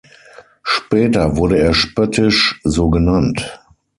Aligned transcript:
Später 0.63 1.37
wurde 1.37 1.59
er 1.59 1.75
spöttisch 1.75 2.59
so 2.63 2.89
genannt. 2.89 3.61